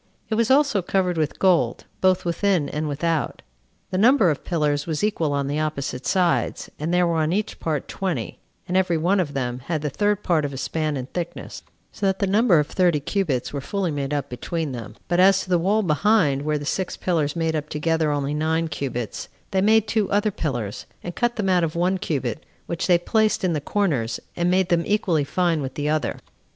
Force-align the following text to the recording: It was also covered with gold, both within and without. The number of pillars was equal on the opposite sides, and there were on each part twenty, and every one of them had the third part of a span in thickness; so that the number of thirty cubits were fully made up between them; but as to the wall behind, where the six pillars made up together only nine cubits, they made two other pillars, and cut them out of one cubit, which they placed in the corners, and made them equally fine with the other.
It 0.29 0.33
was 0.33 0.49
also 0.49 0.81
covered 0.81 1.15
with 1.15 1.37
gold, 1.37 1.85
both 2.01 2.25
within 2.25 2.67
and 2.69 2.87
without. 2.87 3.43
The 3.91 3.99
number 3.99 4.31
of 4.31 4.43
pillars 4.43 4.87
was 4.87 5.03
equal 5.03 5.31
on 5.31 5.45
the 5.45 5.59
opposite 5.59 6.07
sides, 6.07 6.71
and 6.79 6.91
there 6.91 7.05
were 7.05 7.17
on 7.19 7.31
each 7.31 7.59
part 7.59 7.87
twenty, 7.87 8.39
and 8.67 8.75
every 8.75 8.97
one 8.97 9.19
of 9.19 9.35
them 9.35 9.59
had 9.65 9.83
the 9.83 9.91
third 9.91 10.23
part 10.23 10.43
of 10.43 10.53
a 10.53 10.57
span 10.57 10.97
in 10.97 11.05
thickness; 11.05 11.61
so 11.91 12.07
that 12.07 12.17
the 12.17 12.25
number 12.25 12.57
of 12.57 12.65
thirty 12.65 12.99
cubits 12.99 13.53
were 13.53 13.61
fully 13.61 13.91
made 13.91 14.11
up 14.11 14.27
between 14.27 14.71
them; 14.71 14.95
but 15.07 15.19
as 15.19 15.43
to 15.43 15.51
the 15.51 15.59
wall 15.59 15.83
behind, 15.83 16.41
where 16.41 16.57
the 16.57 16.65
six 16.65 16.97
pillars 16.97 17.35
made 17.35 17.55
up 17.55 17.69
together 17.69 18.09
only 18.09 18.33
nine 18.33 18.67
cubits, 18.69 19.29
they 19.51 19.61
made 19.61 19.87
two 19.87 20.09
other 20.09 20.31
pillars, 20.31 20.87
and 21.03 21.15
cut 21.15 21.35
them 21.35 21.47
out 21.47 21.63
of 21.63 21.75
one 21.75 21.99
cubit, 21.99 22.43
which 22.65 22.87
they 22.87 22.97
placed 22.97 23.43
in 23.43 23.53
the 23.53 23.61
corners, 23.61 24.19
and 24.35 24.49
made 24.49 24.69
them 24.69 24.81
equally 24.83 25.23
fine 25.23 25.61
with 25.61 25.75
the 25.75 25.87
other. 25.87 26.17